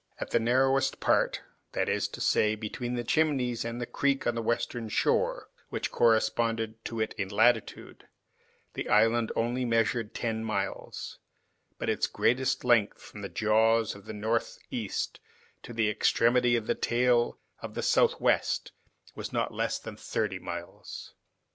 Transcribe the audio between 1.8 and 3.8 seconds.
is to say between the Chimneys and